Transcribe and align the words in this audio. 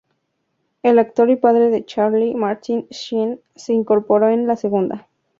El 0.81 0.97
actor 0.97 1.29
y 1.29 1.35
padre 1.35 1.69
de 1.69 1.85
Charlie, 1.85 2.33
Martin 2.33 2.87
Sheen 2.89 3.39
se 3.55 3.71
incorporó 3.73 4.29
en 4.29 4.47
la 4.47 4.55
segunda. 4.55 5.07